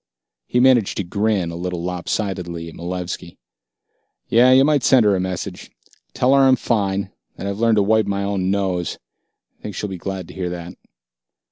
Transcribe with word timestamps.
He 0.47 0.59
managed 0.59 0.97
to 0.97 1.03
grin, 1.03 1.51
a 1.51 1.55
little 1.55 1.83
lopsidedly, 1.83 2.69
at 2.69 2.73
Malevski. 2.73 3.37
"Yeah. 4.29 4.51
You 4.51 4.65
might 4.65 4.81
send 4.83 5.05
her 5.05 5.15
a 5.15 5.19
message. 5.19 5.69
Tell 6.15 6.33
her 6.33 6.39
I'm 6.41 6.55
fine, 6.55 7.11
and 7.37 7.45
that 7.47 7.47
I've 7.47 7.59
learned 7.59 7.75
to 7.75 7.83
wipe 7.83 8.07
my 8.07 8.23
own 8.23 8.49
nose. 8.49 8.97
I 9.59 9.61
think 9.61 9.75
she'll 9.75 9.91
be 9.91 9.97
glad 9.99 10.27
to 10.29 10.33
hear 10.33 10.49
that." 10.49 10.73